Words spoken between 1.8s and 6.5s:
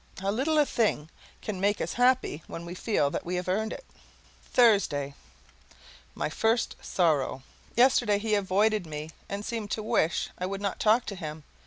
happy when we feel that we have earned it! THURSDAY. my